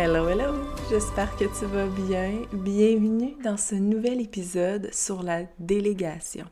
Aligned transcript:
Hello, 0.00 0.28
hello! 0.28 0.54
J'espère 0.88 1.36
que 1.36 1.46
tu 1.46 1.66
vas 1.66 1.86
bien. 1.86 2.42
Bienvenue 2.52 3.34
dans 3.42 3.56
ce 3.56 3.74
nouvel 3.74 4.20
épisode 4.20 4.94
sur 4.94 5.24
la 5.24 5.42
délégation. 5.58 6.44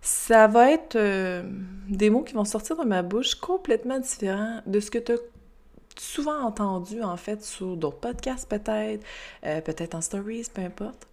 Ça 0.00 0.46
va 0.46 0.70
être 0.70 0.96
euh, 0.96 1.42
des 1.90 2.08
mots 2.08 2.22
qui 2.22 2.32
vont 2.32 2.46
sortir 2.46 2.78
de 2.78 2.84
ma 2.84 3.02
bouche 3.02 3.34
complètement 3.34 3.98
différents 3.98 4.62
de 4.64 4.80
ce 4.80 4.90
que 4.90 4.96
tu 4.96 5.12
as 5.12 5.16
souvent 5.98 6.40
entendu 6.40 7.02
en 7.02 7.18
fait 7.18 7.44
sur 7.44 7.76
d'autres 7.76 8.00
podcasts 8.00 8.48
peut-être, 8.48 9.04
euh, 9.44 9.60
peut-être 9.60 9.94
en 9.94 10.00
stories, 10.00 10.46
peu 10.54 10.62
importe. 10.62 11.06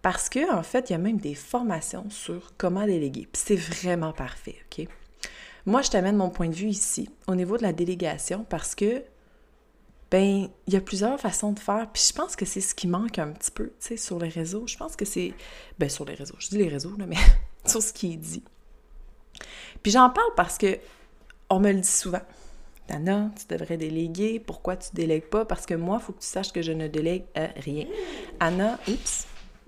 Parce 0.00 0.28
que 0.28 0.54
en 0.54 0.62
fait, 0.62 0.90
il 0.90 0.92
y 0.92 0.94
a 0.94 0.98
même 0.98 1.18
des 1.18 1.34
formations 1.34 2.08
sur 2.08 2.52
comment 2.56 2.86
déléguer. 2.86 3.26
C'est 3.32 3.58
vraiment 3.58 4.12
parfait, 4.12 4.54
OK? 4.70 4.86
Moi, 5.66 5.82
je 5.82 5.90
t'amène 5.90 6.16
mon 6.16 6.30
point 6.30 6.48
de 6.48 6.54
vue 6.54 6.68
ici 6.68 7.10
au 7.26 7.34
niveau 7.34 7.56
de 7.56 7.62
la 7.64 7.72
délégation 7.72 8.46
parce 8.48 8.76
que 8.76 9.02
ben 10.12 10.46
il 10.66 10.74
y 10.74 10.76
a 10.76 10.80
plusieurs 10.82 11.18
façons 11.18 11.52
de 11.52 11.58
faire. 11.58 11.88
Puis 11.90 12.04
je 12.08 12.12
pense 12.12 12.36
que 12.36 12.44
c'est 12.44 12.60
ce 12.60 12.74
qui 12.74 12.86
manque 12.86 13.18
un 13.18 13.28
petit 13.28 13.50
peu, 13.50 13.68
tu 13.68 13.74
sais, 13.78 13.96
sur 13.96 14.18
les 14.18 14.28
réseaux. 14.28 14.66
Je 14.66 14.76
pense 14.76 14.94
que 14.94 15.06
c'est, 15.06 15.32
ben 15.78 15.88
sur 15.88 16.04
les 16.04 16.14
réseaux, 16.14 16.36
je 16.38 16.48
dis 16.48 16.58
les 16.58 16.68
réseaux, 16.68 16.94
là, 16.98 17.06
mais 17.06 17.16
sur 17.66 17.82
ce 17.82 17.94
qui 17.94 18.12
est 18.12 18.16
dit. 18.16 18.44
Puis 19.82 19.90
j'en 19.90 20.10
parle 20.10 20.30
parce 20.36 20.58
que 20.58 20.78
on 21.48 21.58
me 21.58 21.72
le 21.72 21.80
dit 21.80 21.88
souvent. 21.88 22.20
Dana, 22.88 23.30
tu 23.38 23.46
devrais 23.54 23.78
déléguer. 23.78 24.38
Pourquoi 24.38 24.76
tu 24.76 24.90
délègues 24.92 25.28
pas? 25.28 25.46
Parce 25.46 25.64
que 25.64 25.74
moi, 25.74 25.98
il 26.00 26.04
faut 26.04 26.12
que 26.12 26.20
tu 26.20 26.26
saches 26.26 26.52
que 26.52 26.60
je 26.60 26.72
ne 26.72 26.88
délègue 26.88 27.24
rien. 27.34 27.86
Anna, 28.38 28.78
oups, 28.88 29.26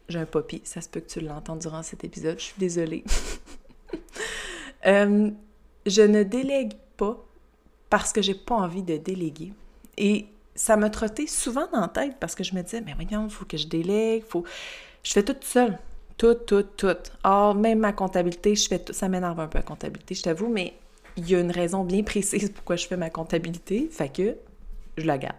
j'ai 0.09 0.19
un 0.19 0.27
poppy. 0.27 0.61
Ça 0.65 0.81
se 0.81 0.89
peut 0.89 1.01
que 1.01 1.09
tu 1.09 1.21
l'entends 1.21 1.57
durant 1.57 1.83
cet 1.83 2.05
épisode. 2.05 2.39
Je 2.39 2.45
suis 2.45 2.59
désolée. 2.59 3.05
Euh, 4.87 5.31
je 5.87 6.03
ne 6.03 6.25
délègue 6.25 6.75
pas 6.99 7.25
parce 7.89 8.13
que 8.13 8.21
j'ai 8.21 8.35
pas 8.35 8.57
envie 8.57 8.83
de 8.83 8.99
déléguer. 8.99 9.55
Et 9.97 10.27
ça 10.55 10.77
me 10.77 10.89
trottait 10.91 11.27
souvent 11.27 11.67
dans 11.73 11.81
la 11.81 11.89
tête 11.89 12.17
parce 12.21 12.35
que 12.35 12.45
je 12.45 12.55
me 12.55 12.63
disais, 12.63 12.81
mais 12.81 12.95
voyons, 12.95 13.25
il 13.25 13.31
faut 13.31 13.45
que 13.45 13.57
je 13.57 13.67
délègue, 13.67 14.25
faut... 14.29 14.45
Je 15.03 15.13
fais 15.13 15.23
tout 15.23 15.37
seul. 15.41 15.79
Tout, 16.17 16.35
tout, 16.35 16.63
tout. 16.63 16.97
Or, 17.25 17.55
même 17.55 17.81
ma 17.81 17.93
comptabilité, 17.93 18.55
je 18.55 18.69
fais 18.69 18.79
tout. 18.79 18.93
Ça 18.93 19.09
m'énerve 19.09 19.41
un 19.41 19.49
peu 19.49 19.59
la 19.59 19.65
comptabilité, 19.65 20.15
je 20.15 20.23
t'avoue, 20.23 20.49
mais 20.49 20.75
il 21.17 21.29
y 21.29 21.35
a 21.35 21.41
une 21.41 21.51
raison 21.51 21.85
bien 21.85 22.03
précise 22.03 22.51
pourquoi 22.51 22.77
je 22.77 22.87
fais 22.87 22.97
ma 22.97 23.11
comptabilité, 23.11 23.89
fait 23.91 24.09
que 24.09 24.37
je 24.97 25.07
la 25.07 25.19
garde. 25.19 25.37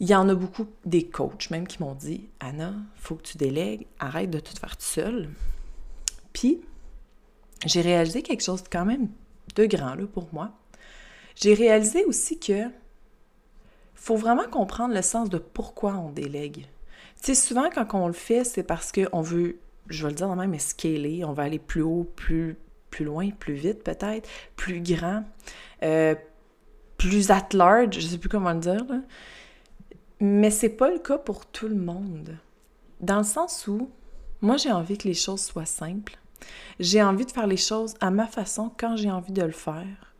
Il 0.00 0.08
y 0.08 0.14
en 0.14 0.28
a 0.28 0.34
beaucoup 0.34 0.66
des 0.84 1.04
coachs 1.04 1.50
même 1.50 1.66
qui 1.66 1.80
m'ont 1.80 1.94
dit 1.94 2.28
Anna, 2.40 2.74
faut 2.96 3.14
que 3.14 3.22
tu 3.22 3.38
délègues, 3.38 3.86
arrête 4.00 4.30
de 4.30 4.40
tout 4.40 4.52
faire 4.58 4.76
tout 4.76 4.84
seul. 4.84 5.30
Puis, 6.32 6.60
j'ai 7.64 7.80
réalisé 7.80 8.22
quelque 8.22 8.42
chose 8.42 8.64
de 8.64 8.68
quand 8.68 8.84
même 8.84 9.08
de 9.54 9.66
grand 9.66 9.94
là, 9.94 10.06
pour 10.12 10.28
moi. 10.32 10.50
J'ai 11.36 11.54
réalisé 11.54 12.04
aussi 12.04 12.38
que 12.38 12.68
faut 14.04 14.16
vraiment 14.16 14.46
comprendre 14.50 14.94
le 14.94 15.00
sens 15.00 15.30
de 15.30 15.38
pourquoi 15.38 15.94
on 15.94 16.10
délègue. 16.10 16.66
Tu 17.22 17.34
sais, 17.34 17.34
souvent, 17.34 17.70
quand 17.70 17.86
on 17.94 18.06
le 18.06 18.12
fait, 18.12 18.44
c'est 18.44 18.62
parce 18.62 18.92
qu'on 18.92 19.22
veut, 19.22 19.58
je 19.88 20.02
vais 20.02 20.10
le 20.10 20.14
dire 20.14 20.36
même, 20.36 20.58
scaler, 20.58 21.24
on 21.24 21.32
va 21.32 21.44
aller 21.44 21.58
plus 21.58 21.80
haut, 21.80 22.06
plus, 22.14 22.58
plus 22.90 23.06
loin, 23.06 23.30
plus 23.30 23.54
vite 23.54 23.82
peut-être, 23.82 24.28
plus 24.56 24.82
grand, 24.82 25.24
euh, 25.82 26.14
plus 26.98 27.30
at 27.30 27.48
large, 27.54 27.98
je 27.98 28.06
sais 28.06 28.18
plus 28.18 28.28
comment 28.28 28.52
le 28.52 28.60
dire, 28.60 28.84
là. 28.84 29.00
Mais 30.20 30.50
c'est 30.50 30.68
pas 30.68 30.90
le 30.90 30.98
cas 30.98 31.16
pour 31.16 31.46
tout 31.46 31.68
le 31.68 31.74
monde. 31.74 32.36
Dans 33.00 33.18
le 33.18 33.24
sens 33.24 33.66
où, 33.66 33.90
moi, 34.42 34.58
j'ai 34.58 34.70
envie 34.70 34.98
que 34.98 35.08
les 35.08 35.14
choses 35.14 35.42
soient 35.42 35.64
simples. 35.64 36.18
J'ai 36.78 37.02
envie 37.02 37.24
de 37.24 37.30
faire 37.30 37.46
les 37.46 37.56
choses 37.56 37.94
à 38.00 38.10
ma 38.10 38.26
façon 38.26 38.70
quand 38.78 38.96
j'ai 38.96 39.10
envie 39.10 39.32
de 39.32 39.42
le 39.42 39.52
faire. 39.52 40.14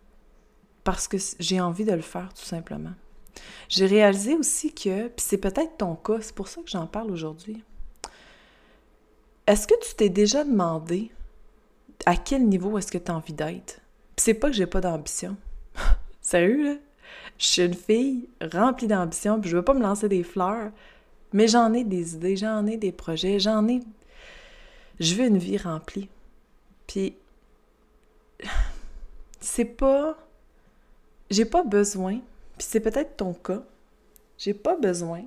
Parce 0.85 1.07
que 1.07 1.19
j'ai 1.39 1.61
envie 1.61 1.85
de 1.85 1.93
le 1.93 2.03
faire, 2.03 2.33
tout 2.33 2.45
simplement. 2.45 2.93
J'ai 3.69 3.87
réalisé 3.87 4.35
aussi 4.35 4.73
que, 4.73 5.09
puis 5.09 5.25
c'est 5.25 5.39
peut-être 5.39 5.77
ton 5.79 5.95
cas, 5.95 6.19
c'est 6.21 6.35
pour 6.35 6.49
ça 6.49 6.61
que 6.63 6.69
j'en 6.69 6.87
parle 6.87 7.11
aujourd'hui. 7.11 7.63
Est-ce 9.47 9.67
que 9.67 9.75
tu 9.87 9.95
t'es 9.95 10.09
déjà 10.09 10.45
demandé 10.45 11.11
à 12.07 12.17
quel 12.17 12.47
niveau 12.47 12.79
est-ce 12.79 12.91
que 12.91 12.99
tu 12.99 13.11
as 13.11 13.15
envie 13.15 13.33
d'être? 13.33 13.81
Puis 14.17 14.25
c'est 14.25 14.35
pas 14.35 14.49
que 14.49 14.57
j'ai 14.57 14.67
pas 14.67 14.81
d'ambition. 14.81 15.37
Sérieux, 16.21 16.65
là? 16.65 16.75
Je 17.39 17.47
suis 17.47 17.63
une 17.63 17.75
fille 17.75 18.29
remplie 18.53 18.87
d'ambition, 18.87 19.41
puis 19.41 19.51
je 19.51 19.57
veux 19.57 19.65
pas 19.65 19.75
me 19.75 19.83
lancer 19.83 20.09
des 20.09 20.23
fleurs, 20.23 20.71
mais 21.33 21.49
j'en 21.49 21.73
ai 21.73 21.85
des 21.85 22.15
idées, 22.15 22.37
j'en 22.37 22.67
ai 22.67 22.77
des 22.77 22.93
projets, 22.93 23.39
j'en 23.39 23.67
ai... 23.69 23.81
Je 25.01 25.15
veux 25.15 25.27
une 25.27 25.39
vie 25.39 25.59
remplie. 25.59 26.09
Puis... 26.87 27.17
C'est 29.41 29.65
pas... 29.65 30.17
J'ai 31.31 31.45
pas 31.45 31.65
besoin 31.65 32.21
puis 32.59 32.67
c'est 32.69 32.81
peut-être 32.81 33.17
ton 33.17 33.35
cas. 33.35 33.63
J'ai 34.39 34.55
pas 34.55 34.77
besoin 34.77 35.23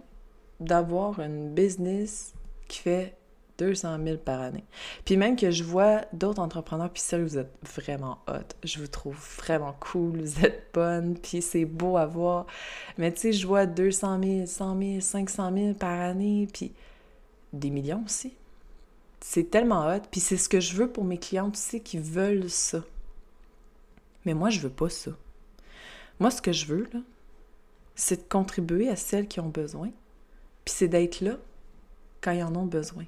d'avoir 0.59 1.19
une 1.19 1.53
business 1.53 2.33
qui 2.67 2.79
fait 2.79 3.17
200 3.57 3.97
000 4.03 4.17
par 4.17 4.41
année. 4.41 4.65
Puis 5.05 5.17
même 5.17 5.35
que 5.35 5.51
je 5.51 5.63
vois 5.63 6.01
d'autres 6.13 6.41
entrepreneurs, 6.41 6.91
puis 6.91 7.01
ça, 7.01 7.17
vous 7.17 7.38
êtes 7.38 7.51
vraiment 7.63 8.19
hot. 8.27 8.55
Je 8.63 8.79
vous 8.79 8.88
trouve 8.88 9.17
vraiment 9.38 9.75
cool, 9.79 10.21
vous 10.21 10.45
êtes 10.45 10.69
bonne, 10.73 11.17
puis 11.17 11.41
c'est 11.41 11.65
beau 11.65 11.97
à 11.97 12.05
voir. 12.05 12.45
Mais 12.97 13.11
tu 13.11 13.21
sais, 13.21 13.33
je 13.33 13.47
vois 13.47 13.65
200 13.65 14.21
000, 14.23 14.45
100 14.45 14.79
000, 14.79 15.01
500 15.01 15.53
000 15.53 15.73
par 15.73 15.99
année, 15.99 16.47
puis 16.51 16.73
des 17.53 17.69
millions 17.69 18.03
aussi. 18.05 18.33
C'est 19.19 19.49
tellement 19.49 19.88
hot, 19.88 20.01
puis 20.11 20.21
c'est 20.21 20.38
ce 20.38 20.49
que 20.49 20.59
je 20.59 20.75
veux 20.75 20.91
pour 20.91 21.03
mes 21.03 21.17
clientes 21.17 21.55
aussi 21.55 21.81
qui 21.81 21.97
veulent 21.97 22.49
ça. 22.49 22.83
Mais 24.25 24.33
moi, 24.33 24.49
je 24.49 24.59
veux 24.59 24.69
pas 24.69 24.89
ça. 24.89 25.11
Moi, 26.19 26.31
ce 26.31 26.41
que 26.41 26.51
je 26.51 26.65
veux, 26.65 26.88
là, 26.94 26.99
c'est 27.97 28.24
de 28.24 28.30
contribuer 28.30 28.88
à 28.88 28.96
celles 28.96 29.28
qui 29.28 29.41
ont 29.41 29.50
besoin, 29.50 29.90
puis 30.63 30.74
c'est 30.74 30.88
d'être 30.88 31.19
là 31.19 31.35
quand 32.22 32.31
ils 32.31 32.44
en 32.44 32.56
ont 32.56 32.66
besoin. 32.66 33.06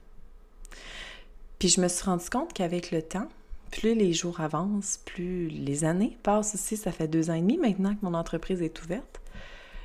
Puis 1.60 1.70
je 1.70 1.80
me 1.80 1.88
suis 1.88 2.04
rendu 2.04 2.30
compte 2.30 2.52
qu'avec 2.54 2.92
le 2.92 3.02
temps, 3.02 3.30
plus 3.72 3.94
les 3.94 4.14
jours 4.14 4.42
avancent, 4.42 5.00
plus 5.06 5.48
les 5.48 5.86
années 5.86 6.18
passent 6.24 6.56
aussi, 6.56 6.76
ça 6.76 6.92
fait 6.92 7.08
deux 7.08 7.30
ans 7.30 7.36
et 7.36 7.42
demi 7.42 7.58
maintenant 7.58 7.94
que 7.94 8.04
mon 8.04 8.16
entreprise 8.16 8.62
est 8.62 8.82
ouverte, 8.84 9.22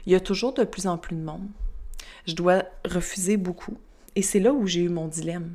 il 0.06 0.12
y 0.12 0.16
a 0.16 0.20
toujours 0.20 0.54
de 0.54 0.64
plus 0.64 0.86
en 0.86 0.96
plus 0.96 1.14
de 1.14 1.22
monde. 1.22 1.48
Je 2.26 2.34
dois 2.34 2.64
refuser 2.84 3.36
beaucoup. 3.36 3.76
Et 4.16 4.22
c'est 4.22 4.40
là 4.40 4.52
où 4.52 4.66
j'ai 4.66 4.82
eu 4.82 4.88
mon 4.88 5.08
dilemme. 5.08 5.54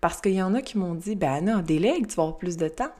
Parce 0.00 0.20
qu'il 0.20 0.32
y 0.32 0.42
en 0.42 0.54
a 0.54 0.62
qui 0.62 0.78
m'ont 0.78 0.94
dit, 0.94 1.16
ben 1.16 1.44
non, 1.44 1.60
délègue, 1.60 2.06
tu 2.06 2.16
vas 2.16 2.24
avoir 2.24 2.38
plus 2.38 2.56
de 2.56 2.68
temps. 2.68 2.92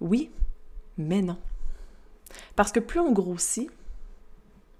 Oui, 0.00 0.30
mais 0.98 1.22
non. 1.22 1.38
Parce 2.54 2.72
que 2.72 2.80
plus 2.80 3.00
on 3.00 3.12
grossit, 3.12 3.70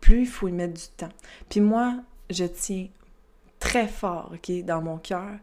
plus 0.00 0.20
il 0.20 0.28
faut 0.28 0.48
y 0.48 0.52
mettre 0.52 0.74
du 0.74 0.88
temps. 0.96 1.12
Puis 1.48 1.60
moi, 1.60 1.96
je 2.30 2.44
tiens 2.44 2.88
très 3.58 3.88
fort, 3.88 4.32
OK, 4.34 4.64
dans 4.64 4.82
mon 4.82 4.98
cœur, 4.98 5.38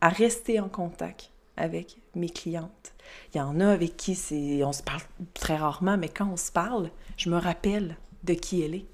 à 0.00 0.08
rester 0.08 0.60
en 0.60 0.68
contact 0.68 1.30
avec 1.56 1.96
mes 2.14 2.30
clientes. 2.30 2.92
Il 3.32 3.38
y 3.38 3.40
en 3.40 3.60
a 3.60 3.68
avec 3.68 3.96
qui 3.96 4.14
c'est, 4.14 4.64
on 4.64 4.72
se 4.72 4.82
parle 4.82 5.02
très 5.34 5.56
rarement, 5.56 5.96
mais 5.96 6.08
quand 6.08 6.28
on 6.30 6.36
se 6.36 6.50
parle, 6.50 6.90
je 7.16 7.30
me 7.30 7.36
rappelle 7.36 7.96
de 8.24 8.34
qui 8.34 8.62
elle 8.62 8.74
est. 8.74 8.86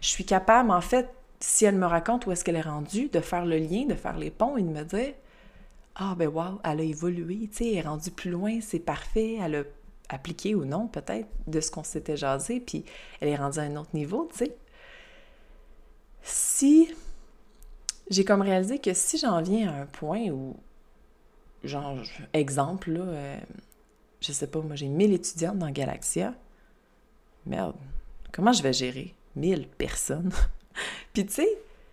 Je 0.00 0.08
suis 0.08 0.24
capable, 0.24 0.70
en 0.70 0.80
fait, 0.80 1.08
si 1.40 1.64
elle 1.64 1.76
me 1.76 1.86
raconte 1.86 2.26
où 2.26 2.32
est-ce 2.32 2.44
qu'elle 2.44 2.56
est 2.56 2.60
rendue, 2.60 3.08
de 3.08 3.20
faire 3.20 3.44
le 3.44 3.58
lien, 3.58 3.86
de 3.86 3.94
faire 3.94 4.18
les 4.18 4.30
ponts 4.30 4.56
et 4.56 4.62
de 4.62 4.68
me 4.68 4.82
dire 4.82 5.14
Ah, 5.94 6.14
ben 6.16 6.28
wow, 6.28 6.60
elle 6.64 6.80
a 6.80 6.84
évolué, 6.84 7.48
tu 7.50 7.56
sais, 7.56 7.72
elle 7.72 7.78
est 7.78 7.82
rendue 7.82 8.10
plus 8.10 8.30
loin, 8.30 8.60
c'est 8.60 8.80
parfait, 8.80 9.38
elle 9.40 9.54
a 9.56 9.62
appliqué 10.08 10.54
ou 10.54 10.64
non, 10.64 10.86
peut-être, 10.86 11.28
de 11.46 11.60
ce 11.60 11.70
qu'on 11.70 11.84
s'était 11.84 12.16
jasé, 12.16 12.60
puis 12.60 12.84
elle 13.20 13.28
est 13.28 13.36
rendue 13.36 13.58
à 13.58 13.62
un 13.62 13.76
autre 13.76 13.90
niveau, 13.94 14.28
tu 14.32 14.38
sais. 14.38 14.56
Si 16.22 16.88
j'ai 18.10 18.24
comme 18.24 18.42
réalisé 18.42 18.78
que 18.78 18.94
si 18.94 19.18
j'en 19.18 19.42
viens 19.42 19.70
à 19.70 19.82
un 19.82 19.86
point 19.86 20.28
où, 20.28 20.56
genre, 21.62 21.96
exemple, 22.32 22.92
là, 22.92 23.00
euh, 23.00 23.38
je 24.20 24.32
sais 24.32 24.46
pas, 24.46 24.60
moi 24.60 24.76
j'ai 24.76 24.88
1000 24.88 25.12
étudiantes 25.12 25.58
dans 25.58 25.70
Galaxia, 25.70 26.34
merde, 27.46 27.74
comment 28.32 28.52
je 28.52 28.62
vais 28.62 28.72
gérer 28.72 29.14
1000 29.36 29.68
personnes? 29.68 30.32
puis 31.12 31.26
tu 31.26 31.34
sais, 31.34 31.48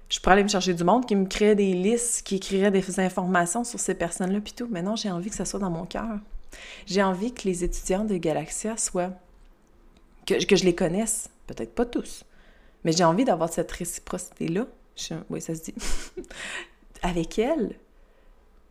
je 0.09 0.19
pourrais 0.19 0.33
aller 0.33 0.43
me 0.43 0.49
chercher 0.49 0.73
du 0.73 0.83
monde 0.83 1.05
qui 1.05 1.15
me 1.15 1.25
crée 1.25 1.55
des 1.55 1.73
listes, 1.73 2.23
qui 2.23 2.35
écrirait 2.35 2.71
des 2.71 2.99
informations 2.99 3.63
sur 3.63 3.79
ces 3.79 3.95
personnes-là, 3.95 4.41
puis 4.41 4.53
tout, 4.53 4.67
mais 4.69 4.81
non, 4.81 4.95
j'ai 4.95 5.11
envie 5.11 5.29
que 5.29 5.35
ça 5.35 5.45
soit 5.45 5.59
dans 5.59 5.69
mon 5.69 5.85
cœur 5.85 6.19
J'ai 6.85 7.03
envie 7.03 7.33
que 7.33 7.47
les 7.47 7.63
étudiants 7.63 8.05
de 8.05 8.17
Galaxia 8.17 8.77
soient... 8.77 9.13
que, 10.25 10.39
je 10.39 10.65
les 10.65 10.75
connaisse, 10.75 11.29
peut-être 11.47 11.73
pas 11.73 11.85
tous, 11.85 12.23
mais 12.83 12.91
j'ai 12.91 13.03
envie 13.03 13.25
d'avoir 13.25 13.51
cette 13.51 13.71
réciprocité-là, 13.71 14.67
oui, 15.29 15.41
ça 15.41 15.55
se 15.55 15.61
dit, 15.61 15.75
avec 17.01 17.39
elles, 17.39 17.75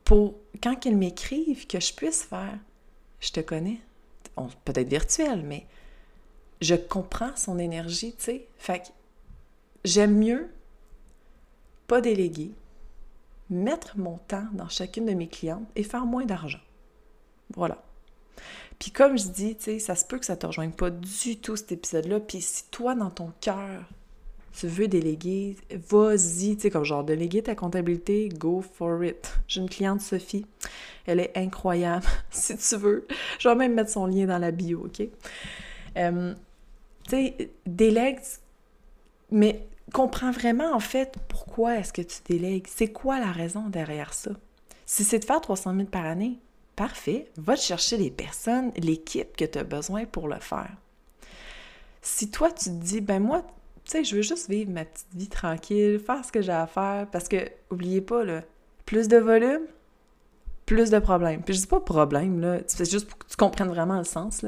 pour 0.05 0.35
quand 0.63 0.77
qu'elles 0.77 0.97
m'écrivent, 0.97 1.67
que 1.67 1.81
je 1.81 1.93
puisse 1.95 2.23
faire 2.23 2.59
je 3.21 3.31
te 3.33 3.41
connais. 3.41 3.81
Peut-être 4.65 4.89
virtuel, 4.89 5.43
mais 5.43 5.67
je 6.63 6.75
comprends 6.75 7.37
son 7.37 7.59
énergie, 7.59 8.15
tu 8.17 8.25
sais. 8.25 8.47
Fait 8.57 8.81
que 8.81 8.87
j'aime 9.85 10.19
mieux 10.19 10.51
pas 11.87 12.01
déléguer, 12.01 12.53
mettre 13.51 13.99
mon 13.99 14.17
temps 14.17 14.47
dans 14.53 14.69
chacune 14.69 15.07
de 15.07 15.13
mes 15.13 15.29
clientes 15.29 15.69
et 15.77 15.83
faire 15.83 16.07
moins 16.07 16.25
d'argent. 16.25 16.61
Voilà. 17.57 17.83
Puis 18.79 18.91
comme 18.91 19.19
je 19.19 19.29
dis, 19.29 19.57
tu 19.57 19.65
sais, 19.65 19.79
ça 19.79 19.95
se 19.95 20.05
peut 20.05 20.19
que 20.19 20.25
ça 20.25 20.37
te 20.37 20.47
rejoigne 20.47 20.71
pas 20.71 20.91
du 20.91 21.37
tout 21.37 21.57
cet 21.57 21.73
épisode-là. 21.73 22.21
Puis 22.21 22.41
si 22.41 22.65
toi, 22.71 22.95
dans 22.95 23.11
ton 23.11 23.33
cœur, 23.41 23.85
tu 24.59 24.67
veux 24.67 24.89
déléguer, 24.89 25.57
vas-y, 25.89 26.57
tu 26.57 26.63
sais, 26.63 26.71
comme 26.71 26.85
genre 26.85 27.05
déléguer 27.05 27.43
ta 27.43 27.55
comptabilité, 27.55 28.29
go 28.31 28.63
for 28.63 29.05
it. 29.05 29.39
J'ai 29.47 29.61
une 29.61 29.69
cliente, 29.69 30.01
Sophie, 30.01 30.47
elle 31.07 31.21
est 31.21 31.37
incroyable, 31.37 32.07
si 32.31 32.57
tu 32.57 32.77
veux. 32.77 33.07
Je 33.39 33.49
vais 33.49 33.55
même 33.55 33.75
mettre 33.75 33.91
son 33.91 34.07
lien 34.07 34.27
dans 34.27 34.39
la 34.39 34.51
bio, 34.51 34.87
OK? 34.87 35.07
Euh, 35.97 36.35
tu 37.05 37.11
sais, 37.11 37.51
délègue, 37.67 38.21
mais 39.31 39.67
comprends 39.93 40.31
vraiment, 40.31 40.73
en 40.73 40.81
fait, 40.81 41.17
pourquoi 41.29 41.77
est-ce 41.77 41.93
que 41.93 42.03
tu 42.03 42.19
délègues? 42.27 42.67
C'est 42.69 42.89
quoi 42.89 43.21
la 43.21 43.33
raison 43.33 43.69
derrière 43.69 44.15
ça? 44.15 44.31
Si 44.87 45.05
c'est 45.05 45.21
de 45.21 45.25
faire 45.25 45.41
300 45.41 45.75
000 45.75 45.87
par 45.87 46.07
année, 46.07 46.39
parfait, 46.81 47.27
va 47.37 47.57
te 47.57 47.61
chercher 47.61 47.99
les 47.99 48.11
personnes, 48.11 48.73
l'équipe 48.79 49.37
que 49.37 49.45
tu 49.45 49.59
as 49.59 49.65
besoin 49.65 50.07
pour 50.07 50.29
le 50.29 50.41
faire. 50.41 50.71
Si 52.01 52.31
toi, 52.31 52.51
tu 52.51 52.71
te 52.71 52.83
dis, 52.83 53.03
ben 53.03 53.23
moi, 53.23 53.45
tu 53.85 53.91
sais, 53.91 54.03
je 54.03 54.17
veux 54.17 54.23
juste 54.23 54.49
vivre 54.49 54.71
ma 54.71 54.87
petite 54.87 55.15
vie 55.15 55.29
tranquille, 55.29 55.99
faire 55.99 56.25
ce 56.25 56.33
que 56.33 56.41
j'ai 56.41 56.53
à 56.53 56.67
faire, 56.67 57.07
parce 57.13 57.29
que, 57.29 57.37
oubliez 57.71 58.01
pas, 58.01 58.25
plus 58.87 59.09
de 59.09 59.19
volume, 59.19 59.61
plus 60.65 60.89
de 60.89 60.99
problèmes. 61.01 61.43
Puis 61.43 61.53
je 61.53 61.61
dis 61.61 61.67
pas 61.67 61.81
problème, 61.81 62.41
là, 62.41 62.61
c'est 62.67 62.91
juste 62.91 63.09
pour 63.09 63.19
que 63.19 63.27
tu 63.27 63.37
comprennes 63.37 63.69
vraiment 63.69 63.99
le 63.99 64.05
sens. 64.05 64.43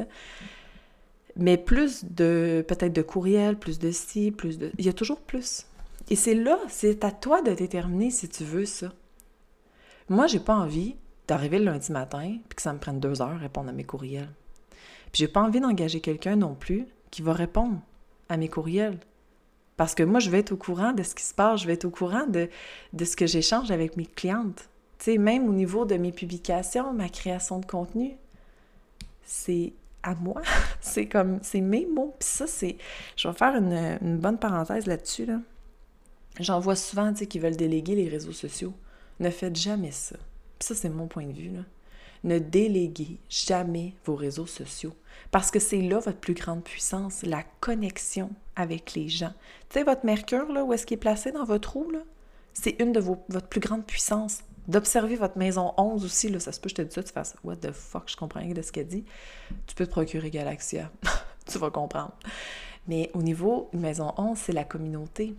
Mais 1.36 1.58
plus 1.58 2.02
de, 2.06 2.64
peut-être 2.66 2.94
de 2.94 3.02
courriel, 3.02 3.58
plus 3.58 3.78
de 3.78 3.90
ci, 3.90 4.30
plus 4.30 4.56
de... 4.56 4.72
Il 4.78 4.86
y 4.86 4.88
a 4.88 4.94
toujours 4.94 5.20
plus. 5.20 5.66
Et 6.08 6.16
c'est 6.16 6.34
là, 6.34 6.58
c'est 6.70 7.04
à 7.04 7.10
toi 7.10 7.42
de 7.42 7.52
déterminer 7.52 8.10
si 8.10 8.26
tu 8.30 8.42
veux 8.42 8.64
ça. 8.64 8.90
Moi, 10.08 10.26
j'ai 10.28 10.40
pas 10.40 10.56
envie 10.56 10.96
d'arriver 11.28 11.58
le 11.58 11.66
lundi 11.66 11.92
matin 11.92 12.38
puis 12.48 12.56
que 12.56 12.62
ça 12.62 12.72
me 12.72 12.78
prenne 12.78 13.00
deux 13.00 13.22
heures 13.22 13.28
à 13.28 13.38
répondre 13.38 13.68
à 13.68 13.72
mes 13.72 13.84
courriels. 13.84 14.30
Puis 15.12 15.20
j'ai 15.20 15.28
pas 15.28 15.42
envie 15.42 15.60
d'engager 15.60 16.00
quelqu'un 16.00 16.36
non 16.36 16.54
plus 16.54 16.86
qui 17.10 17.22
va 17.22 17.32
répondre 17.32 17.78
à 18.28 18.36
mes 18.36 18.48
courriels. 18.48 18.98
Parce 19.76 19.94
que 19.94 20.02
moi, 20.02 20.20
je 20.20 20.30
vais 20.30 20.38
être 20.38 20.52
au 20.52 20.56
courant 20.56 20.92
de 20.92 21.02
ce 21.02 21.14
qui 21.14 21.24
se 21.24 21.34
passe, 21.34 21.60
je 21.60 21.66
vais 21.66 21.74
être 21.74 21.84
au 21.84 21.90
courant 21.90 22.26
de, 22.26 22.48
de 22.92 23.04
ce 23.04 23.16
que 23.16 23.26
j'échange 23.26 23.70
avec 23.70 23.96
mes 23.96 24.06
clientes. 24.06 24.68
Tu 24.98 25.12
sais, 25.12 25.18
même 25.18 25.48
au 25.48 25.52
niveau 25.52 25.84
de 25.84 25.96
mes 25.96 26.12
publications, 26.12 26.92
ma 26.92 27.08
création 27.08 27.58
de 27.58 27.66
contenu, 27.66 28.16
c'est 29.24 29.72
à 30.02 30.14
moi. 30.14 30.42
c'est 30.80 31.06
comme, 31.06 31.38
c'est 31.42 31.60
mes 31.60 31.86
mots. 31.86 32.14
Puis 32.18 32.28
ça, 32.28 32.46
c'est, 32.46 32.76
je 33.16 33.28
vais 33.28 33.34
faire 33.34 33.56
une, 33.56 33.98
une 34.02 34.18
bonne 34.18 34.38
parenthèse 34.38 34.86
là-dessus. 34.86 35.26
Là. 35.26 35.40
J'en 36.40 36.60
vois 36.60 36.76
souvent, 36.76 37.12
tu 37.12 37.20
sais, 37.20 37.26
qui 37.26 37.38
veulent 37.38 37.56
déléguer 37.56 37.94
les 37.94 38.08
réseaux 38.08 38.32
sociaux. 38.32 38.74
Ne 39.20 39.30
faites 39.30 39.56
jamais 39.56 39.92
ça. 39.92 40.16
Ça, 40.62 40.74
c'est 40.74 40.88
mon 40.88 41.08
point 41.08 41.26
de 41.26 41.32
vue. 41.32 41.50
Ne 42.24 42.38
déléguez 42.38 43.18
jamais 43.28 43.94
vos 44.04 44.14
réseaux 44.14 44.46
sociaux 44.46 44.94
parce 45.32 45.50
que 45.50 45.58
c'est 45.58 45.80
là 45.80 45.98
votre 45.98 46.18
plus 46.18 46.34
grande 46.34 46.62
puissance, 46.62 47.22
la 47.22 47.42
connexion 47.60 48.30
avec 48.54 48.94
les 48.94 49.08
gens. 49.08 49.32
Tu 49.68 49.78
sais, 49.78 49.84
votre 49.84 50.06
Mercure, 50.06 50.52
là, 50.52 50.62
où 50.62 50.72
est-ce 50.72 50.86
qu'il 50.86 50.94
est 50.94 51.00
placé 51.00 51.32
dans 51.32 51.44
votre 51.44 51.72
roue, 51.72 51.90
là? 51.90 52.00
C'est 52.54 52.80
une 52.80 52.92
de 52.92 53.00
vos, 53.00 53.16
plus 53.16 53.60
grande 53.60 53.84
puissance. 53.84 54.42
D'observer 54.68 55.16
votre 55.16 55.36
maison 55.36 55.74
11 55.76 56.04
aussi, 56.04 56.28
là, 56.28 56.38
ça 56.38 56.52
se 56.52 56.60
peut, 56.60 56.68
je 56.68 56.76
te 56.76 56.82
dis 56.82 56.94
ça, 56.94 57.02
tu 57.02 57.12
fasses 57.12 57.34
What 57.42 57.56
the 57.56 57.72
fuck, 57.72 58.04
je 58.06 58.16
comprends 58.16 58.40
rien 58.40 58.52
de 58.52 58.62
ce 58.62 58.70
qu'elle 58.70 58.86
dit. 58.86 59.04
Tu 59.66 59.74
peux 59.74 59.86
te 59.86 59.90
procurer 59.90 60.30
Galaxia. 60.30 60.92
tu 61.50 61.58
vas 61.58 61.70
comprendre. 61.70 62.12
Mais 62.86 63.10
au 63.14 63.22
niveau 63.22 63.68
maison 63.72 64.12
11, 64.16 64.38
c'est 64.38 64.52
la 64.52 64.64
communauté. 64.64 65.34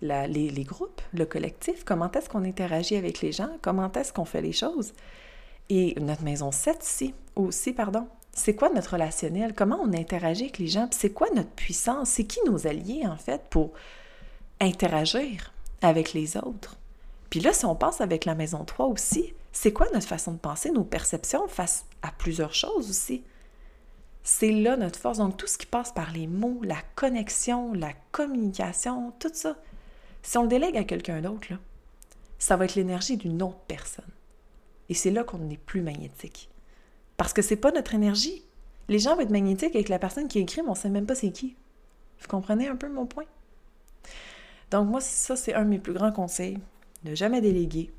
Les, 0.00 0.64
groupes, 0.64 1.00
le 1.12 1.26
collectif, 1.26 1.84
comment 1.84 2.10
est-ce 2.12 2.28
qu'on 2.28 2.44
interagit 2.44 2.96
avec 2.96 3.20
les 3.20 3.32
gens, 3.32 3.50
comment 3.62 3.90
est-ce 3.92 4.12
qu'on 4.12 4.24
fait 4.24 4.42
les 4.42 4.52
choses. 4.52 4.92
Et 5.68 5.94
notre 6.00 6.22
maison 6.22 6.50
7 6.50 6.84
ici, 6.84 7.14
aussi, 7.36 7.72
pardon, 7.72 8.08
c'est 8.32 8.54
quoi 8.54 8.70
notre 8.70 8.92
relationnel? 8.92 9.54
Comment 9.54 9.80
on 9.82 9.92
interagit 9.92 10.44
avec 10.44 10.58
les 10.58 10.68
gens? 10.68 10.88
C'est 10.92 11.10
quoi 11.10 11.28
notre 11.34 11.50
puissance? 11.50 12.10
C'est 12.10 12.24
qui 12.24 12.40
nos 12.46 12.66
alliés, 12.66 13.06
en 13.06 13.16
fait, 13.16 13.42
pour 13.50 13.72
interagir 14.60 15.52
avec 15.82 16.12
les 16.12 16.36
autres? 16.36 16.76
Puis 17.30 17.40
là, 17.40 17.52
si 17.52 17.66
on 17.66 17.74
passe 17.74 18.00
avec 18.00 18.24
la 18.24 18.34
maison 18.34 18.64
3 18.64 18.86
aussi, 18.86 19.34
c'est 19.52 19.72
quoi 19.72 19.86
notre 19.92 20.06
façon 20.06 20.32
de 20.32 20.38
penser, 20.38 20.70
nos 20.70 20.84
perceptions 20.84 21.48
face 21.48 21.84
à 22.02 22.12
plusieurs 22.12 22.54
choses 22.54 22.88
aussi? 22.88 23.24
C'est 24.22 24.52
là 24.52 24.76
notre 24.76 24.98
force. 24.98 25.18
Donc, 25.18 25.36
tout 25.36 25.46
ce 25.46 25.58
qui 25.58 25.66
passe 25.66 25.92
par 25.92 26.12
les 26.12 26.26
mots, 26.26 26.60
la 26.62 26.78
connexion, 26.94 27.72
la 27.72 27.92
communication, 28.12 29.12
tout 29.18 29.30
ça, 29.32 29.56
si 30.22 30.38
on 30.38 30.42
le 30.42 30.48
délègue 30.48 30.76
à 30.76 30.84
quelqu'un 30.84 31.20
d'autre, 31.20 31.48
ça 32.38 32.56
va 32.56 32.64
être 32.64 32.74
l'énergie 32.74 33.16
d'une 33.16 33.42
autre 33.42 33.60
personne. 33.66 34.04
Et 34.88 34.94
c'est 34.94 35.10
là 35.10 35.24
qu'on 35.24 35.38
n'est 35.38 35.56
plus 35.56 35.82
magnétique. 35.82 36.48
Parce 37.16 37.32
que 37.32 37.42
c'est 37.42 37.56
pas 37.56 37.72
notre 37.72 37.94
énergie. 37.94 38.44
Les 38.88 38.98
gens 38.98 39.16
vont 39.16 39.22
être 39.22 39.30
magnétiques 39.30 39.74
avec 39.74 39.88
la 39.88 39.98
personne 39.98 40.28
qui 40.28 40.38
écrit, 40.38 40.62
mais 40.62 40.70
on 40.70 40.74
sait 40.74 40.88
même 40.88 41.06
pas 41.06 41.14
c'est 41.14 41.30
qui. 41.30 41.56
Vous 42.20 42.28
comprenez 42.28 42.68
un 42.68 42.76
peu 42.76 42.88
mon 42.88 43.06
point? 43.06 43.26
Donc 44.70 44.88
moi, 44.88 45.00
ça, 45.00 45.36
c'est 45.36 45.54
un 45.54 45.64
de 45.64 45.68
mes 45.68 45.78
plus 45.78 45.92
grands 45.92 46.12
conseils. 46.12 46.58
Ne 47.04 47.14
jamais 47.14 47.40
déléguer 47.40 47.90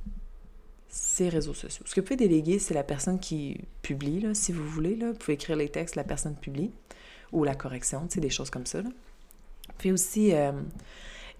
ces 0.89 1.29
réseaux 1.29 1.53
sociaux. 1.53 1.83
Ce 1.85 1.93
que 1.93 2.01
vous 2.01 2.05
pouvez 2.05 2.17
déléguer, 2.17 2.59
c'est 2.59 2.73
la 2.73 2.83
personne 2.83 3.19
qui 3.19 3.61
publie, 3.81 4.27
si 4.33 4.51
vous 4.51 4.67
voulez. 4.67 4.95
Vous 4.95 5.13
pouvez 5.13 5.33
écrire 5.33 5.55
les 5.55 5.69
textes, 5.69 5.95
la 5.95 6.03
personne 6.03 6.35
publie, 6.35 6.71
ou 7.31 7.43
la 7.43 7.55
correction, 7.55 8.07
des 8.13 8.29
choses 8.29 8.49
comme 8.49 8.65
ça. 8.65 8.81
Là. 8.81 8.89
Pouvez 9.77 9.91
aussi 9.91 10.33
euh, 10.33 10.51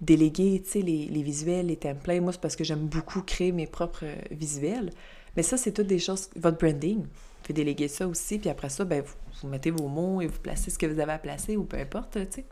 déléguer, 0.00 0.62
tu 0.64 0.70
sais, 0.70 0.80
les, 0.80 1.06
les, 1.06 1.22
visuels, 1.22 1.66
les 1.66 1.76
templates. 1.76 2.20
Moi, 2.20 2.32
c'est 2.32 2.40
parce 2.40 2.56
que 2.56 2.64
j'aime 2.64 2.86
beaucoup 2.86 3.22
créer 3.22 3.52
mes 3.52 3.66
propres 3.66 4.04
euh, 4.04 4.16
visuels. 4.30 4.90
Mais 5.36 5.42
ça, 5.42 5.56
c'est 5.56 5.72
toutes 5.72 5.86
des 5.86 5.98
choses, 5.98 6.30
votre 6.36 6.58
branding. 6.58 7.02
Vous 7.02 7.08
pouvez 7.42 7.54
déléguer 7.54 7.88
ça 7.88 8.06
aussi, 8.06 8.38
puis 8.38 8.50
après 8.50 8.68
ça, 8.68 8.84
ben, 8.84 9.02
vous, 9.02 9.48
mettez 9.48 9.70
vos 9.70 9.88
mots 9.88 10.20
et 10.20 10.26
vous 10.26 10.38
placez 10.40 10.70
ce 10.70 10.78
que 10.78 10.86
vous 10.86 10.98
avez 11.00 11.12
à 11.12 11.18
placer 11.18 11.56
ou 11.56 11.64
peu 11.64 11.78
importe, 11.78 12.12
tu 12.12 12.26
sais. 12.30 12.44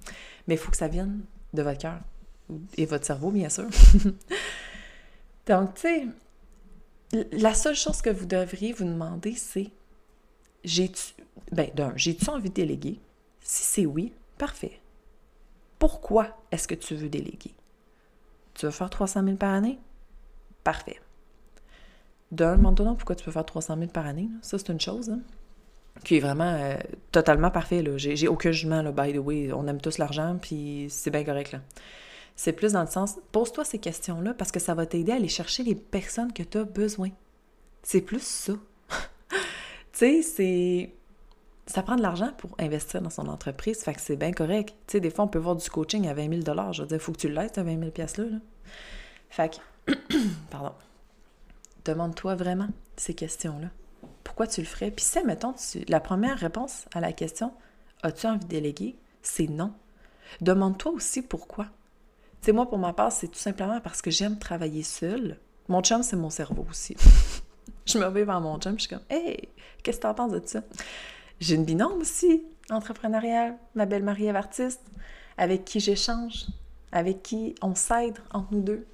Mais 0.46 0.54
il 0.54 0.58
faut 0.58 0.70
que 0.70 0.76
ça 0.76 0.88
vienne 0.88 1.20
de 1.52 1.62
votre 1.62 1.78
cœur 1.78 2.00
et 2.76 2.86
votre 2.86 3.04
cerveau, 3.04 3.30
bien 3.30 3.48
sûr. 3.48 3.68
Donc, 5.46 5.74
tu 5.74 5.80
sais, 5.80 6.06
la 7.32 7.54
seule 7.54 7.74
chose 7.74 8.00
que 8.02 8.10
vous 8.10 8.26
devriez 8.26 8.72
vous 8.72 8.84
demander, 8.84 9.34
c'est 9.34 9.70
j'ai-tu, 10.64 11.14
ben, 11.52 11.70
d'un, 11.74 11.92
j'ai-tu 11.96 12.28
envie 12.30 12.50
de 12.50 12.54
déléguer? 12.54 12.98
Si 13.40 13.64
c'est 13.64 13.86
oui, 13.86 14.12
parfait. 14.36 14.80
Pourquoi 15.78 16.36
est-ce 16.50 16.66
que 16.66 16.74
tu 16.74 16.94
veux 16.94 17.08
déléguer? 17.08 17.54
Tu 18.54 18.66
veux 18.66 18.72
faire 18.72 18.90
300 18.90 19.24
000 19.24 19.36
par 19.36 19.54
année? 19.54 19.78
Parfait. 20.64 21.00
D'un, 22.32 22.56
demande 22.56 22.98
pourquoi 22.98 23.14
tu 23.14 23.24
peux 23.24 23.30
faire 23.30 23.46
300 23.46 23.76
000 23.78 23.90
par 23.90 24.06
année. 24.06 24.28
Ça, 24.42 24.58
c'est 24.58 24.68
une 24.70 24.80
chose 24.80 25.10
hein, 25.10 25.20
qui 26.04 26.16
est 26.16 26.20
vraiment 26.20 26.52
euh, 26.58 26.76
totalement 27.12 27.50
parfait. 27.50 27.84
J'ai 27.96 28.28
aucun 28.28 28.50
jugement, 28.50 28.82
là, 28.82 28.92
by 28.92 29.12
the 29.12 29.18
way. 29.18 29.52
On 29.52 29.66
aime 29.66 29.80
tous 29.80 29.98
l'argent, 29.98 30.36
puis 30.40 30.86
c'est 30.90 31.10
bien 31.10 31.24
correct. 31.24 31.52
là. 31.52 31.60
C'est 32.36 32.52
plus 32.52 32.72
dans 32.72 32.82
le 32.82 32.88
sens, 32.88 33.18
pose-toi 33.32 33.64
ces 33.64 33.78
questions-là 33.80 34.32
parce 34.32 34.52
que 34.52 34.60
ça 34.60 34.72
va 34.74 34.86
t'aider 34.86 35.10
à 35.10 35.16
aller 35.16 35.28
chercher 35.28 35.64
les 35.64 35.74
personnes 35.74 36.32
que 36.32 36.44
tu 36.44 36.58
as 36.58 36.64
besoin. 36.64 37.10
C'est 37.82 38.00
plus 38.00 38.22
ça. 38.22 38.52
tu 39.30 39.38
sais, 39.92 40.22
c'est... 40.22 40.94
Ça 41.68 41.82
prend 41.82 41.96
de 41.96 42.02
l'argent 42.02 42.30
pour 42.38 42.50
investir 42.58 43.02
dans 43.02 43.10
son 43.10 43.28
entreprise, 43.28 43.82
fait 43.82 43.92
que 43.92 44.00
c'est 44.00 44.16
bien 44.16 44.32
correct. 44.32 44.74
Tu 44.86 44.92
sais, 44.92 45.00
des 45.00 45.10
fois, 45.10 45.26
on 45.26 45.28
peut 45.28 45.38
voir 45.38 45.54
du 45.54 45.68
coaching 45.68 46.08
à 46.08 46.14
20 46.14 46.42
000 46.42 46.72
Je 46.72 46.80
veux 46.80 46.88
dire, 46.88 46.98
faut 46.98 47.12
que 47.12 47.18
tu 47.18 47.28
l'aides, 47.28 47.58
à 47.58 47.62
20 47.62 47.78
000 47.78 47.92
là, 47.96 48.24
là. 48.24 48.38
Fait 49.28 49.60
que... 49.86 49.92
Pardon. 50.50 50.72
Demande-toi 51.84 52.36
vraiment 52.36 52.68
ces 52.96 53.12
questions-là. 53.12 53.68
Pourquoi 54.24 54.46
tu 54.46 54.62
le 54.62 54.66
ferais? 54.66 54.90
Puis 54.90 55.04
si, 55.04 55.22
mettons, 55.24 55.54
la 55.88 56.00
première 56.00 56.38
réponse 56.38 56.86
à 56.94 57.00
la 57.00 57.12
question 57.12 57.52
As-tu 58.02 58.26
envie 58.26 58.38
de 58.38 58.46
déléguer? 58.46 58.96
C'est 59.22 59.48
non. 59.48 59.72
Demande-toi 60.40 60.92
aussi 60.92 61.20
pourquoi. 61.20 61.66
Tu 62.40 62.46
sais, 62.46 62.52
moi, 62.52 62.68
pour 62.68 62.78
ma 62.78 62.94
part, 62.94 63.12
c'est 63.12 63.28
tout 63.28 63.38
simplement 63.38 63.80
parce 63.80 64.00
que 64.00 64.10
j'aime 64.10 64.38
travailler 64.38 64.82
seule. 64.82 65.38
Mon 65.68 65.82
chum, 65.82 66.02
c'est 66.02 66.16
mon 66.16 66.30
cerveau 66.30 66.66
aussi. 66.70 66.96
je 67.86 67.98
me 67.98 68.06
vais 68.06 68.24
vers 68.24 68.40
mon 68.40 68.58
chum, 68.58 68.74
je 68.76 68.86
suis 68.86 68.88
comme 68.88 69.04
Hey, 69.10 69.48
qu'est-ce 69.82 69.98
que 69.98 70.02
tu 70.02 70.08
en 70.08 70.14
penses 70.14 70.32
de 70.32 70.42
ça? 70.46 70.62
J'ai 71.40 71.54
une 71.54 71.64
binôme 71.64 72.00
aussi, 72.00 72.44
entrepreneuriale, 72.70 73.56
ma 73.74 73.86
belle 73.86 74.02
Marie-Ève 74.02 74.36
artiste, 74.36 74.82
avec 75.36 75.64
qui 75.64 75.80
j'échange, 75.80 76.46
avec 76.92 77.22
qui 77.22 77.54
on 77.62 77.74
s'aide 77.74 78.18
entre 78.32 78.52
nous 78.52 78.62
deux. 78.62 78.86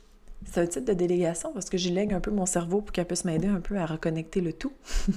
C'est 0.45 0.61
un 0.61 0.67
type 0.67 0.85
de 0.85 0.93
délégation 0.93 1.53
parce 1.53 1.71
que 1.71 1.79
j'y 1.79 1.91
lègue 1.91 2.13
un 2.13 2.21
peu 2.21 2.31
mon 2.31 2.45
cerveau 2.45 2.83
pour 2.83 2.93
qu'elle 2.93 3.07
puisse 3.07 3.25
m'aider 3.25 3.49
un 3.49 3.61
peu 3.61 3.79
à 3.79 3.87
reconnecter 3.87 4.41
le 4.41 4.53
tout. 4.53 4.73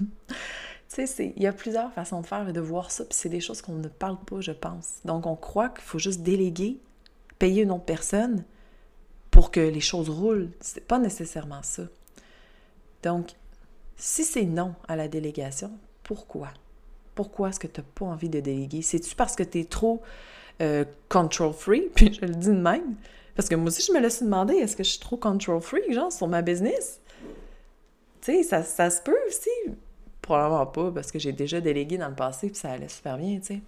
Tu 0.89 1.05
sais, 1.05 1.33
il 1.35 1.43
y 1.43 1.47
a 1.47 1.53
plusieurs 1.53 1.91
façons 1.91 2.21
de 2.21 2.25
faire 2.25 2.47
et 2.47 2.53
de 2.53 2.61
voir 2.61 2.91
ça, 2.91 3.03
puis 3.03 3.13
c'est 3.13 3.27
des 3.29 3.41
choses 3.41 3.61
qu'on 3.61 3.73
ne 3.73 3.89
parle 3.89 4.17
pas, 4.19 4.39
je 4.39 4.53
pense. 4.53 5.01
Donc, 5.03 5.25
on 5.25 5.35
croit 5.35 5.67
qu'il 5.69 5.83
faut 5.83 5.99
juste 5.99 6.21
déléguer, 6.21 6.79
payer 7.39 7.63
une 7.63 7.71
autre 7.71 7.83
personne 7.83 8.45
pour 9.29 9.51
que 9.51 9.59
les 9.59 9.81
choses 9.81 10.09
roulent. 10.09 10.49
C'est 10.61 10.87
pas 10.87 10.97
nécessairement 10.97 11.61
ça. 11.61 11.83
Donc, 13.03 13.31
si 13.97 14.23
c'est 14.23 14.45
non 14.45 14.75
à 14.87 14.95
la 14.95 15.09
délégation, 15.09 15.71
pourquoi? 16.03 16.53
Pourquoi 17.17 17.49
est-ce 17.49 17.59
que 17.59 17.65
tu 17.65 17.81
n'as 17.81 17.87
pas 17.95 18.05
envie 18.05 18.29
de 18.29 18.39
déléguer? 18.39 18.83
C'est-tu 18.83 19.15
parce 19.15 19.35
que 19.35 19.41
tu 19.41 19.61
es 19.61 19.63
trop 19.63 20.03
euh, 20.61 20.85
control 21.09 21.51
free? 21.51 21.89
Puis 21.95 22.13
je 22.13 22.21
le 22.27 22.35
dis 22.35 22.49
de 22.49 22.53
même. 22.53 22.93
Parce 23.35 23.49
que 23.49 23.55
moi 23.55 23.69
aussi, 23.69 23.81
je 23.81 23.91
me 23.91 23.99
laisse 23.99 24.21
demander, 24.21 24.53
est-ce 24.53 24.75
que 24.75 24.83
je 24.83 24.91
suis 24.91 24.99
trop 24.99 25.17
control 25.17 25.59
free, 25.59 25.91
genre, 25.91 26.11
sur 26.11 26.27
ma 26.27 26.43
business? 26.43 27.01
Tu 28.21 28.33
sais, 28.33 28.43
ça, 28.43 28.61
ça 28.61 28.91
se 28.91 29.01
peut 29.01 29.17
aussi. 29.27 29.49
Probablement 30.21 30.67
pas, 30.67 30.91
parce 30.91 31.11
que 31.11 31.17
j'ai 31.17 31.31
déjà 31.31 31.59
délégué 31.59 31.97
dans 31.97 32.09
le 32.09 32.15
passé, 32.15 32.49
puis 32.49 32.55
ça 32.55 32.71
allait 32.71 32.87
super 32.87 33.17
bien, 33.17 33.39
tu 33.39 33.45
sais. 33.45 33.61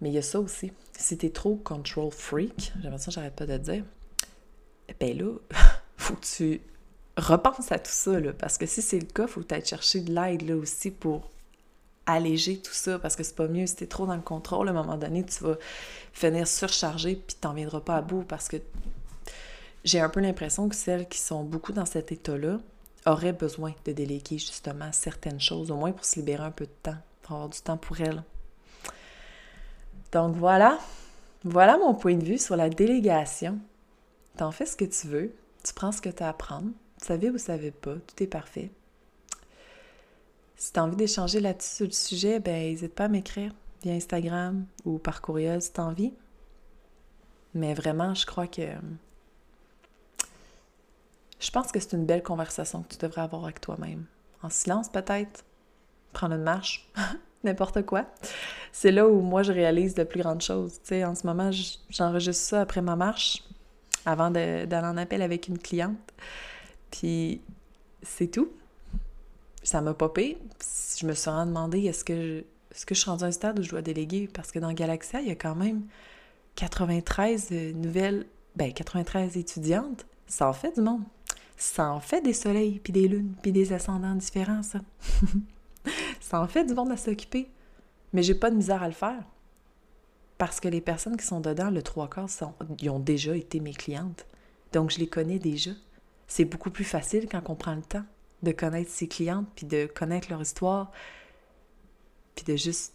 Mais 0.00 0.08
il 0.08 0.14
y 0.14 0.18
a 0.18 0.22
ça 0.22 0.40
aussi. 0.40 0.72
Si 0.98 1.16
t'es 1.16 1.30
trop 1.30 1.54
control 1.54 2.10
freak, 2.10 2.72
j'aimerais 2.82 2.98
ça, 2.98 3.12
j'arrête 3.12 3.36
pas 3.36 3.46
de 3.46 3.56
te 3.58 3.62
dire, 3.62 3.84
ben 4.98 5.16
là, 5.16 5.34
faut 5.96 6.14
que 6.14 6.26
tu 6.26 6.60
repenses 7.16 7.70
à 7.70 7.78
tout 7.78 7.92
ça, 7.92 8.18
là, 8.18 8.32
parce 8.32 8.58
que 8.58 8.66
si 8.66 8.82
c'est 8.82 8.98
le 8.98 9.06
cas, 9.06 9.28
faut 9.28 9.42
peut-être 9.42 9.68
chercher 9.68 10.00
de 10.00 10.12
l'aide, 10.12 10.42
là, 10.42 10.56
aussi, 10.56 10.90
pour 10.90 11.30
alléger 12.06 12.58
tout 12.58 12.72
ça, 12.72 12.98
parce 12.98 13.16
que 13.16 13.22
c'est 13.22 13.36
pas 13.36 13.48
mieux 13.48 13.66
si 13.66 13.76
t'es 13.76 13.86
trop 13.86 14.06
dans 14.06 14.16
le 14.16 14.22
contrôle, 14.22 14.68
à 14.68 14.70
un 14.70 14.74
moment 14.74 14.96
donné, 14.96 15.24
tu 15.24 15.44
vas 15.44 15.56
finir 16.12 16.46
surchargé, 16.46 17.16
puis 17.16 17.36
t'en 17.40 17.52
viendras 17.52 17.80
pas 17.80 17.96
à 17.96 18.02
bout, 18.02 18.22
parce 18.22 18.48
que 18.48 18.56
j'ai 19.84 20.00
un 20.00 20.08
peu 20.08 20.20
l'impression 20.20 20.68
que 20.68 20.74
celles 20.74 21.08
qui 21.08 21.18
sont 21.18 21.44
beaucoup 21.44 21.72
dans 21.72 21.86
cet 21.86 22.12
état-là 22.12 22.58
auraient 23.06 23.32
besoin 23.32 23.74
de 23.84 23.92
déléguer, 23.92 24.38
justement, 24.38 24.90
certaines 24.92 25.40
choses, 25.40 25.70
au 25.70 25.76
moins 25.76 25.92
pour 25.92 26.04
se 26.04 26.16
libérer 26.16 26.44
un 26.44 26.50
peu 26.50 26.66
de 26.66 26.72
temps, 26.82 26.98
pour 27.22 27.32
avoir 27.32 27.48
du 27.48 27.60
temps 27.60 27.76
pour 27.76 28.00
elles. 28.00 28.22
Donc 30.12 30.36
voilà, 30.36 30.78
voilà 31.44 31.78
mon 31.78 31.94
point 31.94 32.16
de 32.16 32.24
vue 32.24 32.38
sur 32.38 32.56
la 32.56 32.68
délégation. 32.68 33.58
T'en 34.36 34.50
fais 34.50 34.66
ce 34.66 34.76
que 34.76 34.84
tu 34.84 35.06
veux, 35.06 35.32
tu 35.62 35.72
prends 35.72 35.92
ce 35.92 36.00
que 36.00 36.08
tu 36.08 36.22
as 36.22 36.28
à 36.28 36.32
prendre, 36.32 36.66
vous 36.66 37.06
savez 37.06 37.30
ou 37.30 37.32
vous 37.32 37.38
savez 37.38 37.70
pas, 37.70 37.94
tout 37.94 38.22
est 38.22 38.26
parfait. 38.26 38.70
Si 40.60 40.74
tu 40.74 40.78
as 40.78 40.84
envie 40.84 40.96
d'échanger 40.96 41.40
là-dessus 41.40 41.74
sur 41.74 41.86
le 41.86 41.92
sujet, 41.92 42.38
ben 42.38 42.52
n'hésite 42.52 42.94
pas 42.94 43.06
à 43.06 43.08
m'écrire 43.08 43.54
via 43.82 43.94
Instagram 43.94 44.66
ou 44.84 44.98
par 44.98 45.22
courriel 45.22 45.62
si 45.62 45.72
tu 45.72 45.80
as 45.80 45.84
envie. 45.84 46.12
Mais 47.54 47.72
vraiment, 47.72 48.12
je 48.12 48.26
crois 48.26 48.46
que 48.46 48.68
je 51.38 51.50
pense 51.50 51.72
que 51.72 51.80
c'est 51.80 51.94
une 51.94 52.04
belle 52.04 52.22
conversation 52.22 52.82
que 52.82 52.88
tu 52.88 52.98
devrais 52.98 53.22
avoir 53.22 53.44
avec 53.44 53.62
toi-même. 53.62 54.04
En 54.42 54.50
silence 54.50 54.90
peut-être, 54.90 55.46
prendre 56.12 56.34
une 56.34 56.42
marche, 56.42 56.90
n'importe 57.42 57.86
quoi. 57.86 58.04
C'est 58.70 58.92
là 58.92 59.08
où 59.08 59.22
moi 59.22 59.42
je 59.42 59.52
réalise 59.52 59.94
de 59.94 60.04
plus 60.04 60.20
grandes 60.20 60.42
choses. 60.42 60.78
Tu 60.82 61.02
en 61.02 61.14
ce 61.14 61.26
moment, 61.26 61.50
j'enregistre 61.88 62.44
ça 62.44 62.60
après 62.60 62.82
ma 62.82 62.96
marche, 62.96 63.42
avant 64.04 64.30
d'aller 64.30 64.74
en 64.74 64.98
appel 64.98 65.22
avec 65.22 65.48
une 65.48 65.58
cliente. 65.58 65.96
Puis 66.90 67.40
c'est 68.02 68.30
tout. 68.30 68.50
Ça 69.62 69.80
m'a 69.80 69.94
popé. 69.94 70.38
Je 70.98 71.06
me 71.06 71.14
suis 71.14 71.30
demandé 71.30 71.84
est-ce 71.86 72.04
que, 72.04 72.14
je, 72.14 72.38
est-ce 72.74 72.86
que 72.86 72.94
je 72.94 73.00
suis 73.00 73.10
à 73.10 73.14
un 73.14 73.30
stade 73.30 73.58
où 73.58 73.62
je 73.62 73.70
dois 73.70 73.82
déléguer? 73.82 74.28
Parce 74.32 74.52
que 74.52 74.58
dans 74.58 74.72
Galaxia, 74.72 75.20
il 75.20 75.28
y 75.28 75.30
a 75.30 75.36
quand 75.36 75.54
même 75.54 75.82
93 76.56 77.48
euh, 77.52 77.72
nouvelles, 77.72 78.26
ben 78.56 78.72
93 78.72 79.36
étudiantes. 79.36 80.06
Ça 80.26 80.48
en 80.48 80.52
fait 80.52 80.74
du 80.74 80.80
monde. 80.80 81.02
Ça 81.56 81.90
en 81.90 82.00
fait 82.00 82.22
des 82.22 82.32
soleils, 82.32 82.80
puis 82.80 82.92
des 82.92 83.06
lunes, 83.06 83.34
puis 83.42 83.52
des 83.52 83.72
ascendants 83.72 84.14
différents, 84.14 84.62
ça. 84.62 84.80
ça 86.20 86.40
en 86.40 86.46
fait 86.46 86.64
du 86.64 86.74
monde 86.74 86.92
à 86.92 86.96
s'occuper. 86.96 87.50
Mais 88.12 88.22
j'ai 88.22 88.34
pas 88.34 88.50
de 88.50 88.56
misère 88.56 88.82
à 88.82 88.88
le 88.88 88.94
faire. 88.94 89.22
Parce 90.38 90.58
que 90.58 90.68
les 90.68 90.80
personnes 90.80 91.16
qui 91.16 91.26
sont 91.26 91.40
dedans, 91.40 91.70
le 91.70 91.82
trois 91.82 92.08
quarts, 92.08 92.30
sont, 92.30 92.54
ont 92.88 92.98
déjà 92.98 93.36
été 93.36 93.60
mes 93.60 93.74
clientes. 93.74 94.26
Donc, 94.72 94.90
je 94.90 94.98
les 94.98 95.06
connais 95.06 95.38
déjà 95.38 95.72
c'est 96.30 96.44
beaucoup 96.44 96.70
plus 96.70 96.84
facile 96.84 97.28
quand 97.28 97.42
on 97.50 97.56
prend 97.56 97.74
le 97.74 97.82
temps 97.82 98.04
de 98.42 98.52
connaître 98.52 98.90
ses 98.90 99.08
clientes, 99.08 99.46
puis 99.54 99.66
de 99.66 99.86
connaître 99.86 100.30
leur 100.30 100.40
histoire, 100.40 100.90
puis 102.34 102.44
de 102.44 102.56
juste 102.56 102.94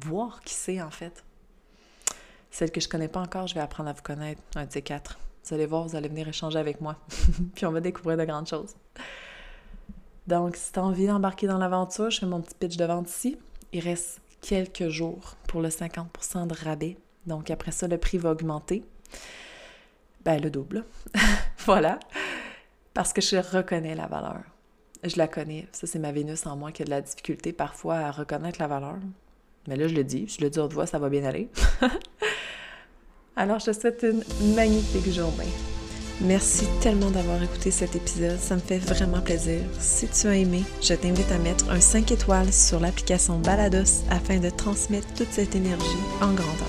voir 0.00 0.40
qui 0.42 0.54
c'est 0.54 0.82
en 0.82 0.90
fait. 0.90 1.24
Celle 2.50 2.70
que 2.70 2.80
je 2.80 2.88
connais 2.88 3.08
pas 3.08 3.20
encore, 3.20 3.46
je 3.46 3.54
vais 3.54 3.60
apprendre 3.60 3.90
à 3.90 3.92
vous 3.92 4.02
connaître, 4.02 4.40
un 4.54 4.66
de 4.66 4.72
ces 4.72 4.82
quatre. 4.82 5.18
Vous 5.44 5.54
allez 5.54 5.66
voir, 5.66 5.86
vous 5.86 5.96
allez 5.96 6.08
venir 6.08 6.28
échanger 6.28 6.58
avec 6.58 6.80
moi, 6.80 6.96
puis 7.54 7.66
on 7.66 7.72
va 7.72 7.80
découvrir 7.80 8.16
de 8.16 8.24
grandes 8.24 8.46
choses. 8.46 8.74
Donc, 10.26 10.56
si 10.56 10.72
tu 10.72 10.78
as 10.78 10.84
envie 10.84 11.06
d'embarquer 11.06 11.46
dans 11.46 11.58
l'aventure, 11.58 12.10
je 12.10 12.20
fais 12.20 12.26
mon 12.26 12.40
petit 12.40 12.54
pitch 12.54 12.76
de 12.76 12.84
vente 12.84 13.10
ici. 13.10 13.36
Il 13.72 13.80
reste 13.80 14.20
quelques 14.40 14.88
jours 14.88 15.36
pour 15.48 15.60
le 15.60 15.68
50% 15.68 16.46
de 16.46 16.54
rabais. 16.54 16.96
Donc, 17.26 17.50
après 17.50 17.72
ça, 17.72 17.88
le 17.88 17.98
prix 17.98 18.18
va 18.18 18.30
augmenter. 18.30 18.84
Ben, 20.24 20.40
le 20.40 20.50
double. 20.50 20.84
voilà. 21.66 22.00
Parce 22.94 23.12
que 23.12 23.20
je 23.20 23.36
reconnais 23.36 23.96
la 23.96 24.06
valeur. 24.06 24.40
Je 25.02 25.16
la 25.18 25.28
connais. 25.28 25.66
Ça, 25.72 25.86
c'est 25.86 25.98
ma 25.98 26.12
Vénus 26.12 26.46
en 26.46 26.56
moi 26.56 26.72
qui 26.72 26.82
a 26.82 26.84
de 26.84 26.90
la 26.90 27.02
difficulté 27.02 27.52
parfois 27.52 27.96
à 27.96 28.10
reconnaître 28.10 28.58
la 28.60 28.68
valeur. 28.68 28.96
Mais 29.68 29.76
là, 29.76 29.88
je 29.88 29.94
le 29.94 30.04
dis. 30.04 30.26
Je 30.28 30.42
le 30.42 30.48
dis 30.48 30.58
haute 30.58 30.72
voix, 30.72 30.86
ça 30.86 30.98
va 30.98 31.08
bien 31.08 31.24
aller. 31.24 31.48
Alors, 33.36 33.58
je 33.58 33.66
te 33.66 33.72
souhaite 33.72 34.04
une 34.04 34.54
magnifique 34.54 35.12
journée. 35.12 35.50
Merci 36.20 36.66
tellement 36.80 37.10
d'avoir 37.10 37.42
écouté 37.42 37.72
cet 37.72 37.96
épisode. 37.96 38.38
Ça 38.38 38.54
me 38.54 38.60
fait 38.60 38.78
vraiment 38.78 39.20
plaisir. 39.20 39.60
Si 39.80 40.06
tu 40.06 40.28
as 40.28 40.36
aimé, 40.36 40.62
je 40.80 40.94
t'invite 40.94 41.30
à 41.32 41.38
mettre 41.38 41.68
un 41.70 41.80
5 41.80 42.12
étoiles 42.12 42.52
sur 42.52 42.78
l'application 42.78 43.38
Balados 43.40 44.04
afin 44.10 44.38
de 44.38 44.50
transmettre 44.50 45.12
toute 45.14 45.32
cette 45.32 45.56
énergie 45.56 45.84
en 46.20 46.32
grandeur. 46.32 46.68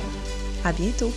À 0.63 0.73
bientôt! 0.73 1.11